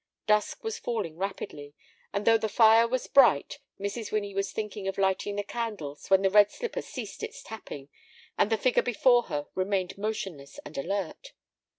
[0.25, 1.75] Dusk was falling rapidly,
[2.11, 4.11] and though the fire was bright, Mrs.
[4.11, 7.87] Winnie was thinking of lighting the candles when the red slipper ceased its tapping,
[8.35, 11.33] and the figure before her remained motionless and alert.